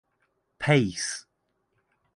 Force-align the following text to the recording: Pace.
Pace. 0.57 1.27